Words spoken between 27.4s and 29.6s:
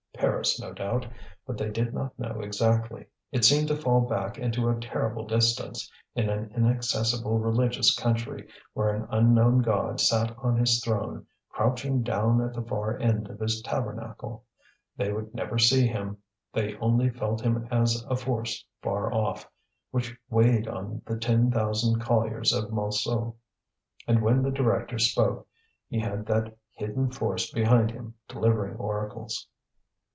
behind him delivering oracles.